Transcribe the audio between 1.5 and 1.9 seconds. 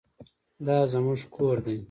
دی